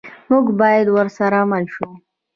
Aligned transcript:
موږ 0.29 0.45
باید 0.61 0.87
ورسره 0.91 1.39
مل 1.49 1.65
شو. 1.73 1.87